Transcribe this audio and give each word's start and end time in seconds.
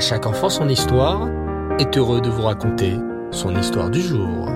Chaque 0.00 0.24
enfant 0.24 0.48
son 0.48 0.66
histoire 0.70 1.28
est 1.78 1.98
heureux 1.98 2.22
de 2.22 2.30
vous 2.30 2.40
raconter 2.40 2.96
son 3.30 3.54
histoire 3.54 3.90
du 3.90 4.00
jour. 4.00 4.48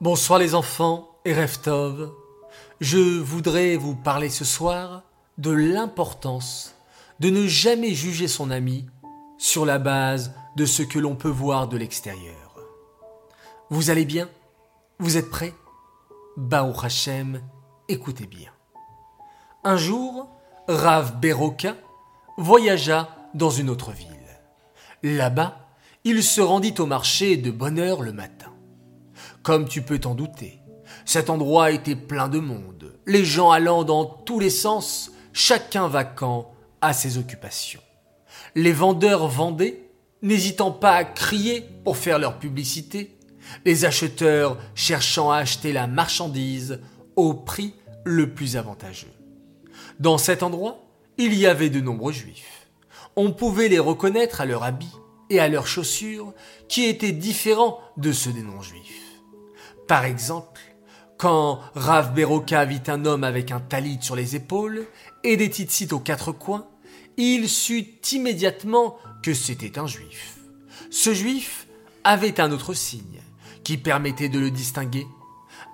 Bonsoir 0.00 0.40
les 0.40 0.56
enfants 0.56 1.08
et 1.24 1.32
Reftov. 1.32 2.12
Je 2.80 3.20
voudrais 3.20 3.76
vous 3.76 3.94
parler 3.94 4.28
ce 4.28 4.44
soir 4.44 5.04
de 5.38 5.52
l'importance 5.52 6.74
de 7.20 7.30
ne 7.30 7.46
jamais 7.46 7.94
juger 7.94 8.26
son 8.26 8.50
ami 8.50 8.86
sur 9.38 9.64
la 9.64 9.78
base 9.78 10.34
de 10.56 10.66
ce 10.66 10.82
que 10.82 10.98
l'on 10.98 11.14
peut 11.14 11.28
voir 11.28 11.68
de 11.68 11.76
l'extérieur. 11.76 12.56
Vous 13.70 13.90
allez 13.90 14.04
bien? 14.04 14.28
Vous 14.98 15.16
êtes 15.16 15.30
prêts? 15.30 15.54
Baou 16.36 16.74
Hashem, 16.82 17.40
écoutez 17.88 18.26
bien. 18.26 18.55
Un 19.68 19.76
jour, 19.76 20.28
Rav 20.68 21.18
Beroka 21.18 21.74
voyagea 22.38 23.08
dans 23.34 23.50
une 23.50 23.68
autre 23.68 23.90
ville. 23.90 24.06
Là-bas, 25.02 25.58
il 26.04 26.22
se 26.22 26.40
rendit 26.40 26.74
au 26.78 26.86
marché 26.86 27.36
de 27.36 27.50
bonne 27.50 27.80
heure 27.80 28.00
le 28.00 28.12
matin. 28.12 28.52
Comme 29.42 29.66
tu 29.66 29.82
peux 29.82 29.98
t'en 29.98 30.14
douter, 30.14 30.60
cet 31.04 31.30
endroit 31.30 31.72
était 31.72 31.96
plein 31.96 32.28
de 32.28 32.38
monde, 32.38 32.96
les 33.08 33.24
gens 33.24 33.50
allant 33.50 33.82
dans 33.82 34.04
tous 34.04 34.38
les 34.38 34.50
sens, 34.50 35.10
chacun 35.32 35.88
vacant 35.88 36.52
à 36.80 36.92
ses 36.92 37.18
occupations. 37.18 37.82
Les 38.54 38.72
vendeurs 38.72 39.26
vendaient, 39.26 39.90
n'hésitant 40.22 40.70
pas 40.70 40.94
à 40.94 41.02
crier 41.02 41.62
pour 41.82 41.96
faire 41.96 42.20
leur 42.20 42.38
publicité, 42.38 43.18
les 43.64 43.84
acheteurs 43.84 44.58
cherchant 44.76 45.32
à 45.32 45.38
acheter 45.38 45.72
la 45.72 45.88
marchandise 45.88 46.78
au 47.16 47.34
prix 47.34 47.74
le 48.04 48.32
plus 48.32 48.56
avantageux. 48.56 49.15
Dans 49.98 50.18
cet 50.18 50.42
endroit, 50.42 50.84
il 51.16 51.34
y 51.34 51.46
avait 51.46 51.70
de 51.70 51.80
nombreux 51.80 52.12
juifs. 52.12 52.68
On 53.16 53.32
pouvait 53.32 53.68
les 53.68 53.78
reconnaître 53.78 54.42
à 54.42 54.44
leur 54.44 54.62
habit 54.62 54.92
et 55.30 55.40
à 55.40 55.48
leurs 55.48 55.66
chaussures 55.66 56.34
qui 56.68 56.84
étaient 56.84 57.12
différents 57.12 57.80
de 57.96 58.12
ceux 58.12 58.32
des 58.32 58.42
non-juifs. 58.42 59.22
Par 59.88 60.04
exemple, 60.04 60.60
quand 61.16 61.60
Rav 61.74 62.12
Beroka 62.12 62.66
vit 62.66 62.82
un 62.88 63.06
homme 63.06 63.24
avec 63.24 63.50
un 63.50 63.60
talit 63.60 63.98
sur 64.02 64.16
les 64.16 64.36
épaules 64.36 64.86
et 65.24 65.38
des 65.38 65.46
tzitzit 65.46 65.92
aux 65.92 66.00
quatre 66.00 66.32
coins, 66.32 66.66
il 67.16 67.48
sut 67.48 68.12
immédiatement 68.12 68.98
que 69.22 69.32
c'était 69.32 69.78
un 69.78 69.86
juif. 69.86 70.36
Ce 70.90 71.14
juif 71.14 71.68
avait 72.04 72.38
un 72.38 72.52
autre 72.52 72.74
signe 72.74 73.22
qui 73.64 73.78
permettait 73.78 74.28
de 74.28 74.38
le 74.38 74.50
distinguer. 74.50 75.06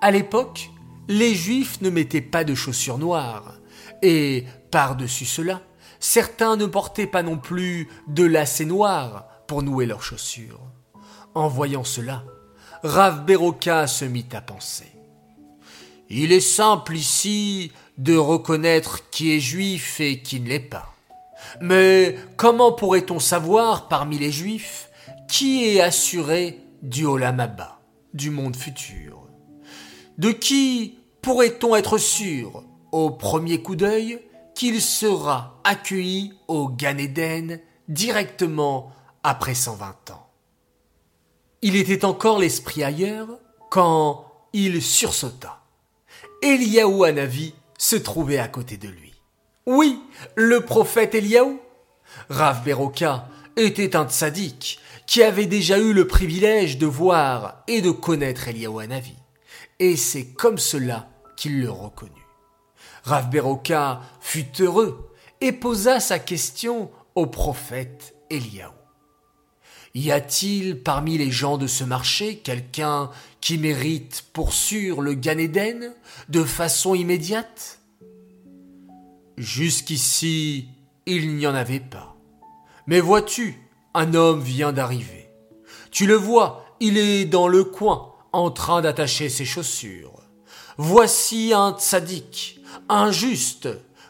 À 0.01 0.13
l'époque, 0.13 0.71
les 1.09 1.35
juifs 1.35 1.81
ne 1.81 1.91
mettaient 1.91 2.21
pas 2.21 2.45
de 2.45 2.55
chaussures 2.55 2.99
noires, 2.99 3.55
et 4.03 4.45
par-dessus 4.71 5.25
cela, 5.25 5.63
certains 6.01 6.57
ne 6.57 6.67
portaient 6.67 7.07
pas 7.07 7.23
non 7.23 7.39
plus 7.39 7.89
de 8.09 8.25
lacets 8.25 8.65
noirs 8.65 9.29
pour 9.47 9.63
nouer 9.63 9.87
leurs 9.87 10.03
chaussures. 10.03 10.61
En 11.35 11.49
voyant 11.49 11.85
cela, 11.85 12.25
Rav 12.83 13.25
Beroka 13.25 13.87
se 13.87 14.05
mit 14.05 14.27
à 14.33 14.41
penser. 14.41 14.93
Il 16.11 16.33
est 16.33 16.41
simple 16.41 16.97
ici 16.97 17.73
de 17.97 18.17
reconnaître 18.17 19.09
qui 19.11 19.35
est 19.35 19.41
juif 19.41 20.01
et 20.01 20.21
qui 20.21 20.41
ne 20.41 20.49
l'est 20.49 20.61
pas. 20.61 20.95
Mais 21.61 22.17
comment 22.37 22.73
pourrait-on 22.73 23.19
savoir 23.19 23.89
parmi 23.89 24.19
les 24.19 24.33
juifs 24.33 24.91
qui 25.29 25.65
est 25.65 25.81
assuré 25.81 26.61
du 26.83 27.07
Olamaba, 27.07 27.81
du 28.13 28.31
monde 28.31 28.57
futur? 28.57 29.27
De 30.19 30.31
qui 30.33 30.99
pourrait-on 31.23 31.77
être 31.77 31.99
sûr? 31.99 32.65
Au 32.93 33.11
premier 33.11 33.63
coup 33.63 33.77
d'œil 33.77 34.21
qu'il 34.55 34.81
sera 34.81 35.61
accueilli 35.65 36.35
au 36.47 36.69
Gan 36.69 36.99
Eden 36.99 37.61
directement 37.89 38.93
après 39.23 39.55
120 39.55 40.11
ans. 40.11 40.29
Il 41.63 41.77
était 41.77 42.05
encore 42.05 42.39
l'esprit 42.39 42.85
ailleurs 42.85 43.39
quand 43.71 44.27
il 44.53 44.83
sursauta. 44.83 45.61
Eliaou 46.43 47.05
Hanavi 47.05 47.55
se 47.79 47.97
trouvait 47.97 48.39
à 48.39 48.49
côté 48.49 48.77
de 48.77 48.89
lui. 48.89 49.15
Oui, 49.67 50.01
le 50.35 50.61
prophète 50.61 51.15
Eliaou. 51.15 51.61
Rav 52.29 52.65
Beroka 52.65 53.29
était 53.57 53.97
un 53.97 54.09
tzaddik 54.09 54.81
qui 55.07 55.23
avait 55.23 55.47
déjà 55.47 55.79
eu 55.79 55.93
le 55.93 56.07
privilège 56.07 56.79
de 56.79 56.87
voir 56.87 57.63
et 57.69 57.81
de 57.81 57.91
connaître 57.91 58.49
Eliaou 58.49 58.81
Hanavi. 58.81 59.15
Et 59.79 59.97
c'est 59.97 60.27
comme 60.27 60.59
cela 60.59 61.09
qu'il 61.37 61.61
le 61.61 61.71
reconnut. 61.71 62.22
Rav 63.03 63.31
Beroka 63.31 64.01
fut 64.21 64.61
heureux 64.61 65.13
et 65.41 65.53
posa 65.53 66.01
sa 66.01 66.19
question 66.19 66.91
au 67.15 67.27
prophète 67.27 68.15
Eliaou. 68.31 68.73
Y 69.95 70.11
a-t-il 70.11 70.83
parmi 70.83 71.19
les 71.19 71.31
gens 71.31 71.59
de 71.59 71.67
ce 71.67 71.85
marché 71.85 72.39
quelqu'un 72.39 73.11
qui 73.41 73.59
mérite 73.59 74.25
pour 74.33 74.55
sûr 74.55 75.03
le 75.03 75.15
Gan 75.15 75.37
de 76.29 76.45
façon 76.45 76.95
immédiate? 76.95 77.81
Jusqu'ici, 79.37 80.69
il 81.05 81.37
n'y 81.37 81.47
en 81.47 81.55
avait 81.55 81.81
pas. 81.81 82.17
Mais 82.87 83.01
vois-tu, 83.01 83.61
un 83.93 84.15
homme 84.15 84.41
vient 84.41 84.73
d'arriver. 84.73 85.29
Tu 85.91 86.07
le 86.07 86.15
vois, 86.15 86.65
il 86.81 86.97
est 86.97 87.27
dans 87.27 87.49
le 87.49 87.65
coin, 87.65 88.15
en 88.33 88.51
train 88.51 88.81
d'attacher 88.81 89.29
ses 89.29 89.45
chaussures. 89.45 90.22
Voici 90.85 91.53
un 91.55 91.77
tzaddik, 91.79 92.61
injuste, 92.89 93.69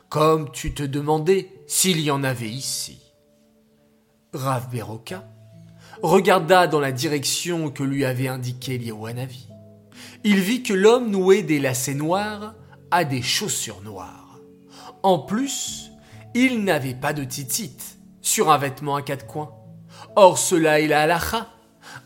comme 0.08 0.50
tu 0.52 0.72
te 0.72 0.82
demandais 0.82 1.52
s'il 1.66 2.00
y 2.00 2.10
en 2.10 2.24
avait 2.24 2.48
ici. 2.48 2.98
Rav 4.32 4.70
Beroka 4.70 5.28
regarda 6.02 6.66
dans 6.66 6.80
la 6.80 6.90
direction 6.90 7.68
que 7.68 7.82
lui 7.82 8.06
avait 8.06 8.28
indiqué 8.28 8.78
Liawanavi. 8.78 9.48
Il 10.24 10.40
vit 10.40 10.62
que 10.62 10.72
l'homme 10.72 11.10
nouait 11.10 11.42
des 11.42 11.58
lacets 11.58 11.92
noirs 11.92 12.54
à 12.90 13.04
des 13.04 13.20
chaussures 13.20 13.82
noires. 13.82 14.38
En 15.02 15.18
plus, 15.18 15.90
il 16.32 16.64
n'avait 16.64 16.94
pas 16.94 17.12
de 17.12 17.24
titit 17.24 17.76
sur 18.22 18.50
un 18.50 18.56
vêtement 18.56 18.96
à 18.96 19.02
quatre 19.02 19.26
coins. 19.26 19.52
Or 20.16 20.38
cela 20.38 20.80
est 20.80 20.88
la 20.88 21.02
halacha. 21.02 21.50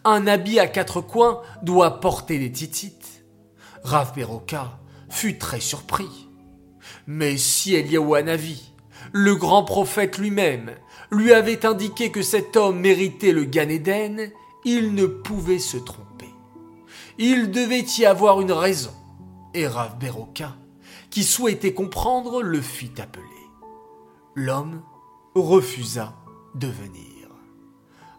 Un 0.03 0.27
habit 0.27 0.59
à 0.59 0.66
quatre 0.66 1.03
coins 1.03 1.41
doit 1.62 2.00
porter 2.00 2.41
des 2.41 2.50
titites. 2.50 3.05
Rav 3.86 4.14
Beroka 4.16 4.80
fut 5.08 5.38
très 5.38 5.60
surpris. 5.60 6.28
Mais 7.06 7.36
si 7.36 7.76
Eliyahu 7.76 8.56
le 9.12 9.36
grand 9.36 9.62
prophète 9.62 10.19
lui-même, 10.19 10.72
lui 11.12 11.32
avait 11.32 11.64
indiqué 11.64 12.10
que 12.10 12.20
cet 12.20 12.56
homme 12.56 12.80
méritait 12.80 13.30
le 13.30 13.44
Gan 13.44 13.69
il 14.64 14.94
ne 14.94 15.06
pouvait 15.06 15.60
se 15.60 15.76
tromper. 15.76 16.34
Il 17.19 17.52
devait 17.52 17.86
y 17.98 18.04
avoir 18.04 18.41
une 18.41 18.50
raison. 18.50 18.91
Et 19.54 19.69
Rav 19.69 19.97
Beroka, 19.98 20.56
qui 21.08 21.22
souhaitait 21.22 21.72
comprendre, 21.72 22.42
le 22.42 22.60
fit 22.60 22.91
appeler. 22.98 23.24
L'homme 24.34 24.82
refusa 25.36 26.16
de 26.56 26.66
venir. 26.66 27.28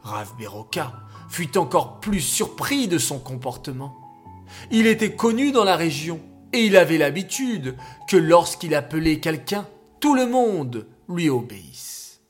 Rav 0.02 0.34
Beroka 0.40 0.94
fut 1.28 1.58
encore 1.58 2.00
plus 2.00 2.22
surpris 2.22 2.88
de 2.88 2.98
son 2.98 3.20
comportement. 3.20 3.97
Il 4.72 4.88
était 4.88 5.16
connu 5.16 5.52
dans 5.52 5.64
la 5.64 5.76
région 5.76 6.20
et 6.54 6.66
il 6.66 6.78
avait 6.78 6.98
l'habitude 6.98 7.76
que 8.08 8.18
lorsqu'il 8.18 8.76
appelait 8.76 9.20
quelqu'un, 9.20 9.68
tout 10.00 10.16
le 10.16 10.28
monde 10.28 10.88
lui 11.10 11.30
obéisse. 11.30 12.22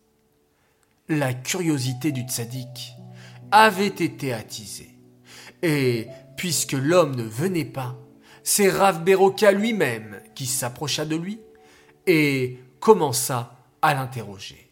La 1.09 1.33
curiosité 1.33 2.11
du 2.11 2.21
tzaddik 2.21 2.93
avait 3.51 3.87
été 3.87 4.33
attisée. 4.33 4.89
Et 5.63 6.07
puisque 6.35 6.73
l'homme 6.73 7.15
ne 7.15 7.23
venait 7.23 7.65
pas, 7.65 7.97
c'est 8.43 8.69
Rav 8.69 9.03
Beroka 9.03 9.51
lui-même 9.51 10.21
qui 10.35 10.45
s'approcha 10.45 11.05
de 11.05 11.15
lui 11.15 11.39
et 12.05 12.59
commença 12.79 13.55
à 13.81 13.93
l'interroger. 13.93 14.71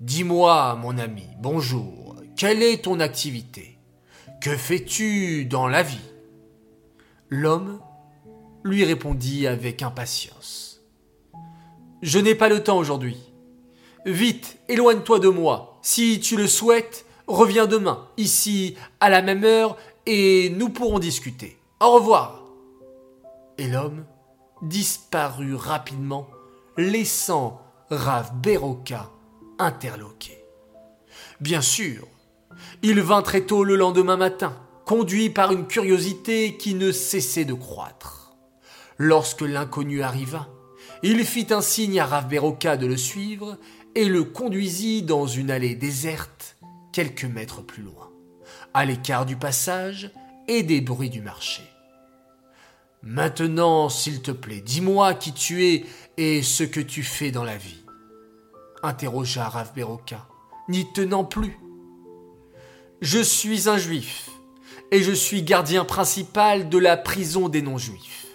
Dis-moi, 0.00 0.76
mon 0.76 0.98
ami, 0.98 1.26
bonjour, 1.38 2.16
quelle 2.36 2.62
est 2.62 2.84
ton 2.84 3.00
activité? 3.00 3.78
Que 4.40 4.56
fais-tu 4.56 5.46
dans 5.46 5.68
la 5.68 5.82
vie? 5.82 5.98
L'homme 7.28 7.80
lui 8.64 8.84
répondit 8.84 9.46
avec 9.46 9.82
impatience. 9.82 10.82
Je 12.02 12.18
n'ai 12.18 12.34
pas 12.34 12.48
le 12.48 12.62
temps 12.62 12.78
aujourd'hui. 12.78 13.32
Vite, 14.04 14.58
éloigne-toi 14.68 15.18
de 15.18 15.28
moi. 15.28 15.78
Si 15.82 16.20
tu 16.20 16.36
le 16.36 16.46
souhaites, 16.46 17.06
reviens 17.26 17.66
demain, 17.66 18.06
ici, 18.16 18.76
à 19.00 19.08
la 19.08 19.22
même 19.22 19.44
heure, 19.44 19.76
et 20.06 20.50
nous 20.50 20.68
pourrons 20.68 21.00
discuter. 21.00 21.58
Au 21.80 21.90
revoir. 21.90 22.44
Et 23.58 23.66
l'homme 23.66 24.04
disparut 24.62 25.54
rapidement, 25.54 26.28
laissant 26.76 27.60
Rav 27.90 28.32
Beroka 28.40 29.10
interloqué. 29.58 30.44
Bien 31.40 31.60
sûr, 31.60 32.06
il 32.82 33.00
vint 33.00 33.22
très 33.22 33.42
tôt 33.42 33.64
le 33.64 33.76
lendemain 33.76 34.16
matin, 34.16 34.56
conduit 34.86 35.30
par 35.30 35.50
une 35.52 35.66
curiosité 35.66 36.56
qui 36.56 36.74
ne 36.74 36.92
cessait 36.92 37.44
de 37.44 37.54
croître. 37.54 38.36
Lorsque 38.98 39.42
l'inconnu 39.42 40.02
arriva, 40.02 40.48
Il 41.02 41.26
fit 41.26 41.48
un 41.50 41.60
signe 41.60 42.00
à 42.00 42.06
Rav 42.06 42.28
Beroka 42.28 42.78
de 42.78 42.86
le 42.86 42.96
suivre 42.96 43.58
et 43.94 44.06
le 44.06 44.24
conduisit 44.24 45.02
dans 45.02 45.26
une 45.26 45.50
allée 45.50 45.74
déserte 45.74 46.56
quelques 46.92 47.24
mètres 47.24 47.60
plus 47.60 47.82
loin, 47.82 48.10
à 48.72 48.86
l'écart 48.86 49.26
du 49.26 49.36
passage 49.36 50.10
et 50.48 50.62
des 50.62 50.80
bruits 50.80 51.10
du 51.10 51.20
marché. 51.20 51.62
Maintenant, 53.02 53.90
s'il 53.90 54.22
te 54.22 54.30
plaît, 54.30 54.62
dis-moi 54.62 55.14
qui 55.14 55.32
tu 55.32 55.66
es 55.66 55.84
et 56.16 56.42
ce 56.42 56.64
que 56.64 56.80
tu 56.80 57.02
fais 57.02 57.30
dans 57.30 57.44
la 57.44 57.58
vie. 57.58 57.84
interrogea 58.82 59.48
Rav 59.48 59.74
Beroka, 59.74 60.26
n'y 60.68 60.90
tenant 60.92 61.24
plus. 61.24 61.58
Je 63.02 63.18
suis 63.20 63.68
un 63.68 63.76
juif 63.76 64.30
et 64.90 65.02
je 65.02 65.12
suis 65.12 65.42
gardien 65.42 65.84
principal 65.84 66.68
de 66.68 66.78
la 66.78 66.96
prison 66.96 67.48
des 67.48 67.62
non-juifs. 67.62 68.26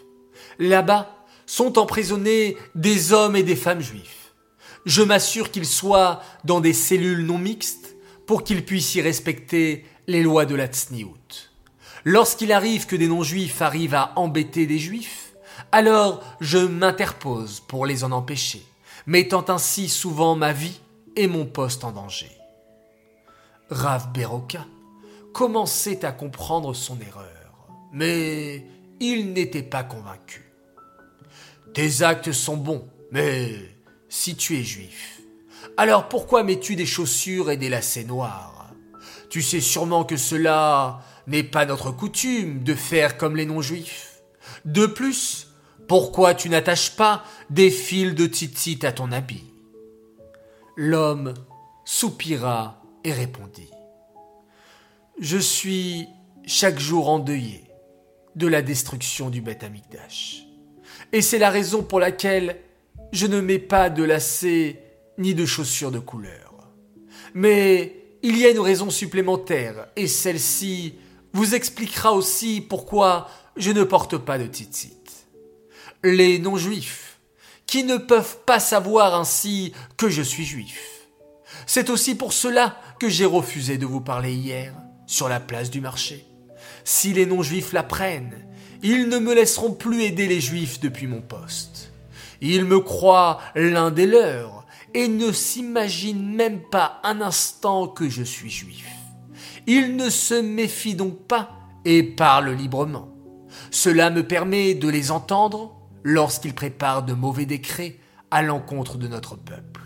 Là-bas 0.60 1.26
sont 1.46 1.80
emprisonnés 1.80 2.58
des 2.76 3.14
hommes 3.14 3.36
et 3.36 3.44
des 3.44 3.56
femmes 3.56 3.82
juifs. 3.82 4.34
Je 4.86 5.02
m'assure 5.02 5.52
qu'ils 5.52 5.66
soient 5.66 6.22
dans 6.44 6.60
des 6.60 6.74
cellules 6.74 7.26
non 7.26 7.38
mixtes 7.38 7.96
pour 8.26 8.44
qu'ils 8.44 8.66
puissent 8.66 8.96
y 8.96 9.02
respecter 9.02 9.86
les 10.08 10.24
lois 10.24 10.46
de 10.46 10.56
la 10.56 10.68
tsniout. 10.68 11.50
Lorsqu'il 12.04 12.52
arrive 12.52 12.88
que 12.88 12.96
des 12.96 13.08
non-juifs 13.08 13.62
arrivent 13.62 13.96
à 13.96 14.14
embêter 14.16 14.66
des 14.66 14.80
juifs, 14.80 15.34
alors 15.72 16.24
je 16.40 16.58
m'interpose 16.58 17.60
pour 17.60 17.86
les 17.86 18.04
en 18.04 18.12
empêcher, 18.12 18.66
mettant 19.06 19.46
ainsi 19.50 19.88
souvent 19.88 20.36
ma 20.36 20.54
vie 20.54 20.80
et 21.16 21.28
mon 21.28 21.46
poste 21.46 21.84
en 21.84 21.92
danger. 21.92 22.32
Rav 23.70 24.12
Beroka 24.12 24.66
commençait 25.34 26.06
à 26.06 26.12
comprendre 26.12 26.74
son 26.74 27.00
erreur, 27.00 27.68
mais 27.92 28.66
il 29.00 29.34
n'était 29.34 29.64
pas 29.64 29.84
convaincu. 29.84 30.52
Tes 31.74 32.02
actes 32.02 32.32
sont 32.32 32.58
bons, 32.58 32.88
mais 33.12 33.54
si 34.10 34.36
tu 34.36 34.58
es 34.58 34.64
juif, 34.64 35.22
alors 35.78 36.10
pourquoi 36.10 36.44
mets-tu 36.44 36.76
des 36.76 36.86
chaussures 36.86 37.50
et 37.50 37.58
des 37.58 37.70
lacets 37.70 38.04
noirs? 38.04 38.72
Tu 39.30 39.42
sais 39.42 39.62
sûrement 39.62 40.04
que 40.04 40.18
cela 40.18 41.02
n'est 41.28 41.44
pas 41.44 41.66
notre 41.66 41.92
coutume 41.92 42.64
de 42.64 42.74
faire 42.74 43.18
comme 43.18 43.38
les 43.38 43.46
non-juifs. 43.46 44.22
De 44.66 44.86
plus, 44.86 45.48
pourquoi 45.88 46.34
tu 46.34 46.50
n'attaches 46.50 46.96
pas 46.96 47.24
des 47.50 47.72
fils 47.72 48.14
de 48.14 48.26
tzitzit 48.26 48.80
à 48.84 48.92
ton 48.92 49.12
habit? 49.12 49.46
L'homme 50.76 51.34
soupira 51.86 52.82
et 53.04 53.14
répondit. 53.14 53.70
Je 55.22 55.38
suis 55.38 56.08
chaque 56.48 56.80
jour 56.80 57.08
endeuillé 57.08 57.64
de 58.36 58.48
la 58.48 58.64
destruction 58.64 59.30
du 59.30 59.40
Beth 59.40 59.64
Amikdash. 59.64 60.48
Et 61.14 61.22
c'est 61.22 61.38
la 61.38 61.52
raison 61.52 61.84
pour 61.84 62.00
laquelle 62.00 62.58
je 63.12 63.28
ne 63.28 63.40
mets 63.40 63.60
pas 63.60 63.92
de 63.92 64.04
lacets 64.04 64.82
ni 65.20 65.36
de 65.36 65.46
chaussures 65.46 65.92
de 65.92 66.00
couleur. 66.00 66.72
Mais 67.36 67.96
il 68.24 68.36
y 68.36 68.48
a 68.48 68.50
une 68.50 68.60
raison 68.60 68.90
supplémentaire, 68.90 69.90
et 69.96 70.08
celle-ci 70.08 70.96
vous 71.34 71.54
expliquera 71.54 72.14
aussi 72.14 72.60
pourquoi 72.60 73.30
je 73.56 73.70
ne 73.70 73.84
porte 73.84 74.18
pas 74.18 74.40
de 74.40 74.48
tzitzit. 74.48 75.28
Les 76.04 76.40
non-juifs, 76.40 77.20
qui 77.68 77.84
ne 77.84 77.98
peuvent 77.98 78.40
pas 78.48 78.60
savoir 78.60 79.14
ainsi 79.14 79.72
que 79.98 80.10
je 80.10 80.24
suis 80.24 80.46
juif. 80.46 81.10
C'est 81.68 81.92
aussi 81.92 82.16
pour 82.16 82.34
cela 82.34 82.76
que 83.00 83.08
j'ai 83.08 83.26
refusé 83.26 83.78
de 83.78 83.86
vous 83.86 84.02
parler 84.02 84.34
hier 84.34 84.74
sur 85.12 85.28
la 85.28 85.42
place 85.42 85.70
du 85.70 85.82
marché. 85.82 86.26
Si 86.86 87.12
les 87.12 87.26
non-juifs 87.26 87.74
l'apprennent, 87.74 88.48
ils 88.82 89.10
ne 89.10 89.20
me 89.20 89.36
laisseront 89.36 89.74
plus 89.74 90.04
aider 90.04 90.26
les 90.26 90.40
juifs 90.40 90.80
depuis 90.80 91.06
mon 91.06 91.22
poste. 91.22 91.92
Ils 92.40 92.64
me 92.64 92.80
croient 92.80 93.40
l'un 93.54 93.92
des 93.92 94.08
leurs 94.08 94.66
et 94.94 95.10
ne 95.10 95.34
s'imaginent 95.34 96.34
même 96.34 96.62
pas 96.62 97.02
un 97.04 97.20
instant 97.20 97.88
que 97.88 98.10
je 98.10 98.24
suis 98.24 98.50
juif. 98.50 98.88
Ils 99.68 99.98
ne 99.98 100.10
se 100.10 100.34
méfient 100.34 100.96
donc 100.96 101.28
pas 101.28 101.52
et 101.84 102.04
parlent 102.04 102.54
librement. 102.54 103.10
Cela 103.70 104.12
me 104.12 104.26
permet 104.26 104.76
de 104.76 104.88
les 104.88 105.12
entendre 105.12 105.76
lorsqu'ils 106.04 106.56
préparent 106.56 107.04
de 107.04 107.14
mauvais 107.14 107.46
décrets 107.46 107.98
à 108.32 108.42
l'encontre 108.42 108.98
de 108.98 109.10
notre 109.10 109.36
peuple. 109.36 109.82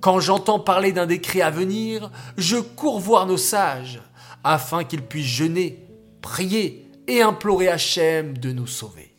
Quand 0.00 0.18
j'entends 0.18 0.58
parler 0.58 0.90
d'un 0.92 1.06
décret 1.06 1.40
à 1.40 1.50
venir, 1.50 2.10
je 2.36 2.56
cours 2.56 2.98
voir 2.98 3.26
nos 3.26 3.36
sages 3.36 4.00
afin 4.44 4.84
qu'ils 4.84 5.02
puissent 5.02 5.26
jeûner, 5.26 5.86
prier 6.22 6.90
et 7.06 7.22
implorer 7.22 7.68
Hachem 7.68 8.36
de 8.38 8.52
nous 8.52 8.66
sauver. 8.66 9.14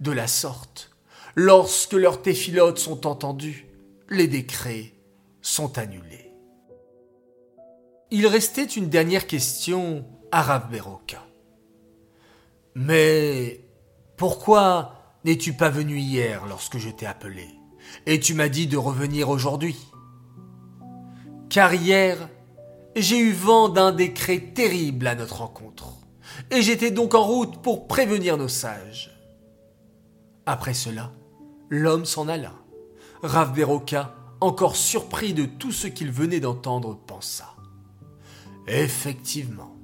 De 0.00 0.12
la 0.12 0.26
sorte, 0.26 0.90
lorsque 1.34 1.92
leurs 1.92 2.22
téphilotes 2.22 2.78
sont 2.78 3.06
entendus, 3.06 3.66
les 4.08 4.26
décrets 4.26 4.92
sont 5.40 5.78
annulés. 5.78 6.32
Il 8.10 8.26
restait 8.26 8.64
une 8.64 8.88
dernière 8.88 9.26
question 9.26 10.04
à 10.30 10.42
Rav. 10.42 10.68
Mais 12.74 13.60
pourquoi 14.16 15.16
n'es-tu 15.24 15.54
pas 15.54 15.70
venu 15.70 15.98
hier 15.98 16.46
lorsque 16.46 16.78
je 16.78 16.90
t'ai 16.90 17.06
appelé? 17.06 17.48
Et 18.06 18.20
tu 18.20 18.34
m'as 18.34 18.48
dit 18.48 18.66
de 18.66 18.76
revenir 18.76 19.28
aujourd'hui 19.28 19.76
Car 21.48 21.74
hier, 21.74 22.28
j'ai 22.96 23.18
eu 23.18 23.32
vent 23.32 23.68
d'un 23.68 23.92
décret 23.92 24.38
terrible 24.38 25.06
à 25.06 25.14
notre 25.14 25.38
rencontre, 25.38 25.94
et 26.50 26.62
j'étais 26.62 26.90
donc 26.90 27.14
en 27.14 27.24
route 27.24 27.62
pour 27.62 27.86
prévenir 27.86 28.36
nos 28.36 28.48
sages. 28.48 29.10
Après 30.46 30.74
cela, 30.74 31.12
l'homme 31.70 32.04
s'en 32.04 32.28
alla. 32.28 32.52
Rav 33.22 33.54
Beroka, 33.54 34.14
encore 34.40 34.76
surpris 34.76 35.34
de 35.34 35.44
tout 35.44 35.72
ce 35.72 35.86
qu'il 35.86 36.10
venait 36.10 36.40
d'entendre, 36.40 36.98
pensa. 37.06 37.54
Effectivement, 38.66 39.76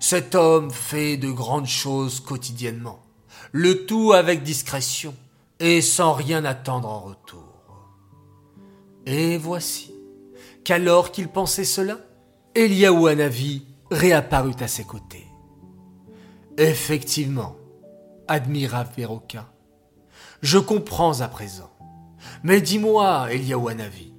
cet 0.00 0.34
homme 0.34 0.70
fait 0.70 1.16
de 1.16 1.30
grandes 1.30 1.66
choses 1.66 2.20
quotidiennement, 2.20 3.00
le 3.52 3.86
tout 3.86 4.12
avec 4.12 4.42
discrétion 4.42 5.14
et 5.60 5.80
sans 5.80 6.12
rien 6.12 6.44
attendre 6.44 6.88
en 6.88 7.00
retour. 7.00 7.42
Et 9.06 9.38
voici 9.38 9.94
qu'alors 10.64 11.12
qu'il 11.12 11.28
pensait 11.28 11.64
cela, 11.64 11.98
Eliaou 12.56 13.08
Hanavi 13.08 13.66
réapparut 13.90 14.54
à 14.60 14.68
ses 14.68 14.84
côtés. 14.84 15.26
Effectivement, 16.56 17.56
admira 18.28 18.84
Veroka, 18.84 19.50
je 20.40 20.58
comprends 20.58 21.20
à 21.20 21.26
présent. 21.26 21.70
Mais 22.44 22.60
dis-moi, 22.60 23.26
Eliaou 23.32 23.66
Hanavi, 23.66 24.14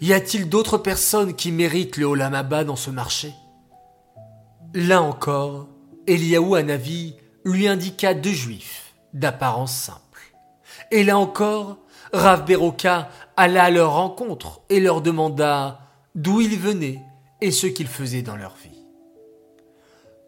y 0.00 0.14
a-t-il 0.14 0.48
d'autres 0.48 0.78
personnes 0.78 1.34
qui 1.34 1.52
méritent 1.52 1.98
le 1.98 2.06
Olamaba 2.06 2.64
dans 2.64 2.74
ce 2.76 2.90
marché? 2.90 3.34
Là 4.72 5.02
encore, 5.02 5.68
Eliaou 6.06 6.54
Hanavi 6.54 7.16
lui 7.44 7.68
indiqua 7.68 8.14
deux 8.14 8.32
juifs 8.32 8.94
d'apparence 9.12 9.76
simple. 9.76 10.00
Et 10.90 11.04
là 11.04 11.18
encore, 11.18 11.76
Rav 12.14 12.46
Beroka 12.46 13.10
alla 13.36 13.64
à 13.64 13.70
leur 13.70 13.92
rencontre 13.92 14.62
et 14.70 14.80
leur 14.80 15.02
demanda 15.02 15.80
d'où 16.14 16.40
ils 16.40 16.58
venaient 16.58 17.02
et 17.40 17.50
ce 17.50 17.66
qu'ils 17.66 17.88
faisaient 17.88 18.22
dans 18.22 18.36
leur 18.36 18.54
vie. 18.62 18.84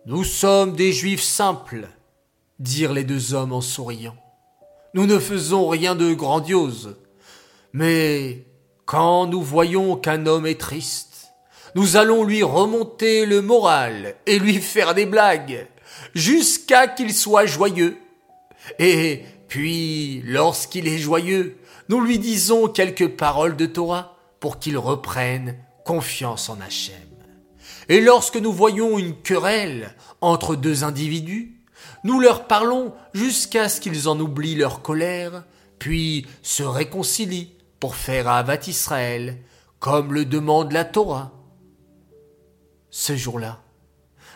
Nous 0.07 0.25
sommes 0.25 0.77
des 0.77 0.93
juifs 0.93 1.23
simples, 1.23 1.89
dirent 2.59 2.93
les 2.93 3.05
deux 3.05 3.35
hommes 3.35 3.53
en 3.53 3.61
souriant. 3.61 4.17
Nous 4.95 5.07
ne 5.07 5.19
faisons 5.19 5.69
rien 5.69 5.95
de 5.95 6.15
grandiose, 6.15 6.97
mais 7.73 8.47
quand 8.85 9.27
nous 9.27 9.43
voyons 9.43 9.97
qu'un 9.97 10.27
homme 10.27 10.47
est 10.47 10.61
triste, 10.61 11.33
nous 11.75 11.97
allons 11.97 12.25
lui 12.25 12.43
remonter 12.43 13.27
le 13.27 13.43
moral 13.43 14.15
et 14.27 14.39
lui 14.39 14.55
faire 14.55 14.95
des 14.95 15.07
blagues, 15.07 15.67
jusqu'à 16.15 16.87
qu'il 16.87 17.13
soit 17.13 17.47
joyeux. 17.47 17.99
Et 18.79 19.25
puis, 19.49 20.23
lorsqu'il 20.25 20.89
est 20.89 20.99
joyeux, 20.99 21.59
nous 21.89 22.01
lui 22.01 22.19
disons 22.19 22.69
quelques 22.69 23.09
paroles 23.09 23.57
de 23.57 23.67
Torah 23.67 24.17
pour 24.41 24.59
qu'il 24.59 24.79
reprenne 24.79 25.57
confiance 25.87 26.51
en 26.51 26.61
Hachem. 26.61 26.97
Et 27.89 28.01
lorsque 28.01 28.37
nous 28.37 28.53
voyons 28.53 28.99
une 28.99 29.15
querelle 29.15 29.95
entre 30.21 30.57
deux 30.57 30.83
individus, 30.83 31.55
nous 32.03 32.19
leur 32.21 32.49
parlons 32.49 32.93
jusqu'à 33.15 33.69
ce 33.69 33.81
qu'ils 33.81 34.09
en 34.09 34.19
oublient 34.19 34.57
leur 34.57 34.83
colère, 34.83 35.45
puis 35.79 36.27
se 36.43 36.65
réconcilient 36.65 37.53
pour 37.79 37.95
faire 37.95 38.29
Avat 38.29 38.67
Israël, 38.67 39.39
comme 39.79 40.13
le 40.13 40.25
demande 40.25 40.73
la 40.73 40.85
Torah. 40.85 41.33
Ce 42.91 43.15
jour-là, 43.15 43.61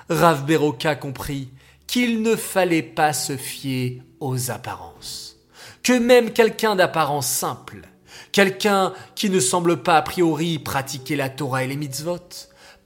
Rav 0.09 0.47
Beroka 0.47 0.95
comprit 0.95 1.50
qu'il 1.88 2.23
ne 2.23 2.37
fallait 2.37 2.83
pas 2.83 3.12
se 3.12 3.37
fier 3.37 4.02
aux 4.21 4.52
apparences, 4.52 5.37
que 5.83 5.99
même 5.99 6.33
quelqu'un 6.33 6.76
d'apparence 6.76 7.26
simple, 7.26 7.89
quelqu'un 8.32 8.92
qui 9.14 9.30
ne 9.30 9.40
semble 9.40 9.82
pas 9.82 9.96
a 9.96 10.02
priori 10.02 10.58
pratiquer 10.58 11.16
la 11.16 11.28
Torah 11.28 11.64
et 11.64 11.66
les 11.66 11.76
mitzvot, 11.76 12.18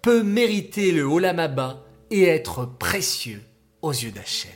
peut 0.03 0.23
mériter 0.23 0.93
le 0.93 1.05
Olamaba 1.05 1.83
et 2.11 2.25
être 2.25 2.67
précieux 2.79 3.43
aux 3.83 3.93
yeux 3.93 4.11
d'Hachem. 4.11 4.51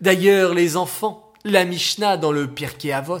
D'ailleurs, 0.00 0.54
les 0.54 0.76
enfants, 0.76 1.32
la 1.44 1.64
Mishnah 1.64 2.16
dans 2.16 2.32
le 2.32 2.48
Pirkei 2.48 2.92
Avot, 2.92 3.20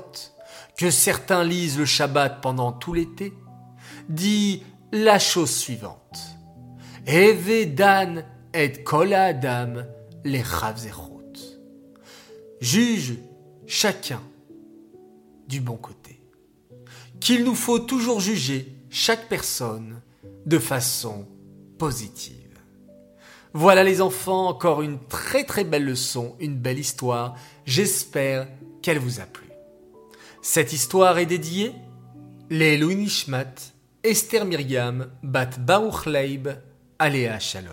que 0.76 0.90
certains 0.90 1.42
lisent 1.42 1.78
le 1.78 1.86
Shabbat 1.86 2.40
pendant 2.40 2.72
tout 2.72 2.92
l'été, 2.92 3.32
dit 4.08 4.62
la 4.92 5.18
chose 5.18 5.50
suivante. 5.50 6.18
Eve 7.06 7.74
dan 7.74 8.24
et 8.52 8.82
kol 8.82 9.14
adam 9.14 9.84
les 10.24 10.42
Juge 12.60 13.14
chacun 13.66 14.20
du 15.46 15.60
bon 15.60 15.76
côté. 15.76 16.20
Qu'il 17.20 17.44
nous 17.44 17.54
faut 17.54 17.78
toujours 17.78 18.20
juger 18.20 18.72
chaque 18.90 19.28
personne 19.28 20.00
de 20.44 20.58
façon 20.58 21.26
positive. 21.78 22.46
Voilà 23.52 23.84
les 23.84 24.00
enfants, 24.00 24.48
encore 24.48 24.82
une 24.82 24.98
très 25.08 25.44
très 25.44 25.64
belle 25.64 25.84
leçon, 25.84 26.36
une 26.40 26.56
belle 26.56 26.78
histoire. 26.78 27.36
J'espère 27.64 28.48
qu'elle 28.82 28.98
vous 28.98 29.20
a 29.20 29.24
plu. 29.24 29.46
Cette 30.42 30.72
histoire 30.72 31.18
est 31.18 31.26
dédiée 31.26 31.72
les 32.50 32.76
Louis 32.76 32.96
Nishmat, 32.96 33.54
Esther 34.04 34.44
Myriam, 34.44 35.08
Bat 35.22 35.58
Baruch 35.58 36.06
Leib, 36.06 36.48
Aléa 36.98 37.38
Shalom. 37.38 37.72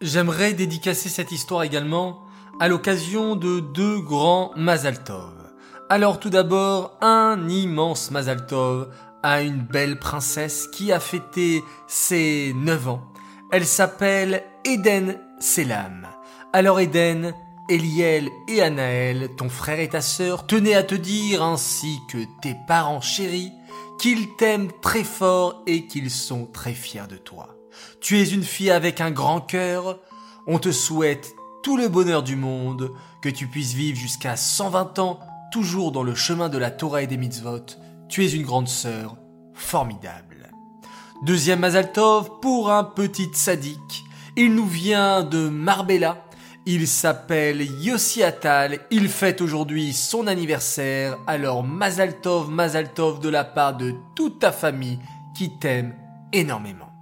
J'aimerais 0.00 0.54
dédicacer 0.54 1.08
cette 1.08 1.32
histoire 1.32 1.64
également 1.64 2.22
à 2.60 2.68
l'occasion 2.68 3.34
de 3.34 3.58
deux 3.58 4.00
grands 4.00 4.52
Mazaltov. 4.56 5.47
Alors 5.90 6.20
tout 6.20 6.28
d'abord, 6.28 6.98
un 7.00 7.48
immense 7.48 8.10
Mazaltov 8.10 8.90
à 9.22 9.40
une 9.40 9.62
belle 9.62 9.98
princesse 9.98 10.68
qui 10.68 10.92
a 10.92 11.00
fêté 11.00 11.64
ses 11.86 12.52
9 12.54 12.88
ans. 12.88 13.02
Elle 13.52 13.64
s'appelle 13.64 14.44
Eden 14.66 15.18
Selam. 15.40 16.06
Alors 16.52 16.78
Eden, 16.78 17.32
Eliel 17.70 18.28
et 18.48 18.60
Anaël, 18.60 19.30
ton 19.38 19.48
frère 19.48 19.80
et 19.80 19.88
ta 19.88 20.02
sœur, 20.02 20.46
tenaient 20.46 20.74
à 20.74 20.82
te 20.82 20.94
dire, 20.94 21.42
ainsi 21.42 22.00
que 22.10 22.18
tes 22.42 22.54
parents 22.66 23.00
chéris, 23.00 23.52
qu'ils 23.98 24.36
t'aiment 24.36 24.72
très 24.82 25.04
fort 25.04 25.62
et 25.66 25.86
qu'ils 25.86 26.10
sont 26.10 26.44
très 26.44 26.74
fiers 26.74 27.08
de 27.08 27.16
toi. 27.16 27.56
Tu 28.02 28.18
es 28.18 28.28
une 28.28 28.44
fille 28.44 28.70
avec 28.70 29.00
un 29.00 29.10
grand 29.10 29.40
cœur, 29.40 30.00
on 30.46 30.58
te 30.58 30.70
souhaite 30.70 31.34
tout 31.62 31.78
le 31.78 31.88
bonheur 31.88 32.22
du 32.22 32.36
monde, 32.36 32.92
que 33.22 33.28
tu 33.30 33.46
puisses 33.46 33.72
vivre 33.72 33.98
jusqu'à 33.98 34.36
120 34.36 34.98
ans, 34.98 35.20
toujours 35.50 35.92
dans 35.92 36.02
le 36.02 36.14
chemin 36.14 36.48
de 36.48 36.58
la 36.58 36.70
Torah 36.70 37.02
et 37.02 37.06
des 37.06 37.16
mitzvot. 37.16 37.64
Tu 38.08 38.24
es 38.24 38.30
une 38.30 38.42
grande 38.42 38.68
sœur, 38.68 39.16
formidable. 39.54 40.50
Deuxième 41.24 41.60
Mazaltov 41.60 42.40
pour 42.40 42.70
un 42.70 42.84
petit 42.84 43.28
sadique. 43.32 44.04
Il 44.36 44.54
nous 44.54 44.66
vient 44.66 45.24
de 45.24 45.48
Marbella, 45.48 46.24
il 46.64 46.86
s'appelle 46.86 47.62
Yossi 47.62 48.22
Atal, 48.22 48.78
il 48.90 49.08
fête 49.08 49.40
aujourd'hui 49.40 49.92
son 49.92 50.26
anniversaire, 50.26 51.18
alors 51.26 51.64
Mazaltov, 51.64 52.50
Mazaltov 52.50 53.20
de 53.20 53.28
la 53.28 53.44
part 53.44 53.76
de 53.76 53.94
toute 54.14 54.38
ta 54.38 54.52
famille 54.52 54.98
qui 55.34 55.50
t'aime 55.58 55.94
énormément. 56.32 56.92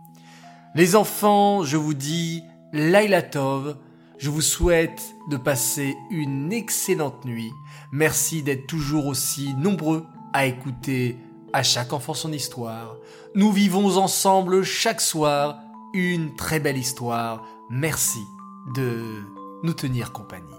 Les 0.75 0.97
enfants, 0.97 1.63
je 1.63 1.77
vous 1.77 1.95
dis 1.95 2.43
Lailatov, 2.73 3.77
je 4.19 4.31
vous 4.31 4.43
souhaite 4.43 5.15
de 5.29 5.37
passer 5.37 5.97
une 6.11 6.53
excellente 6.53 7.25
nuit. 7.25 7.53
Merci 7.93 8.43
d'être 8.43 8.67
toujours 8.67 9.07
aussi 9.07 9.55
nombreux 9.55 10.07
à 10.33 10.47
écouter 10.47 11.19
à 11.53 11.63
chaque 11.63 11.93
enfant 11.93 12.15
son 12.15 12.33
histoire. 12.33 12.97
Nous 13.35 13.53
vivons 13.53 13.97
ensemble 13.97 14.63
chaque 14.63 15.01
soir 15.01 15.59
une 15.93 16.35
très 16.37 16.61
belle 16.61 16.79
histoire. 16.79 17.45
Merci 17.71 18.21
de 18.75 19.23
nous 19.63 19.75
tenir 19.75 20.13
compagnie. 20.13 20.53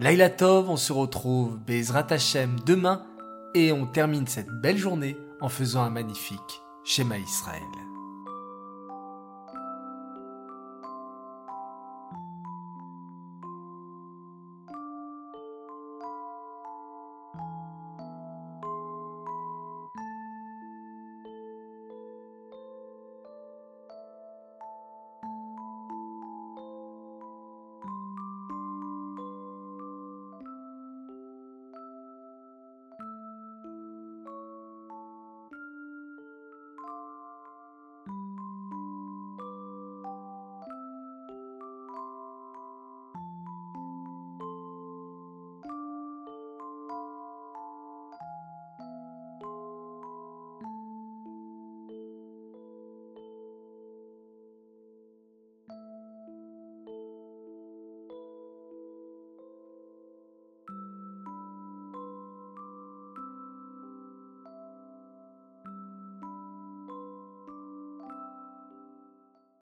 Laila 0.00 0.30
Tov, 0.30 0.70
on 0.70 0.76
se 0.76 0.92
retrouve 0.92 1.58
Bezrat 1.58 2.06
Hashem 2.10 2.60
demain 2.64 3.04
et 3.54 3.72
on 3.72 3.86
termine 3.86 4.26
cette 4.26 4.50
belle 4.62 4.78
journée 4.78 5.16
en 5.40 5.48
faisant 5.48 5.82
un 5.82 5.90
magnifique 5.90 6.62
schéma 6.84 7.18
Israël. 7.18 7.62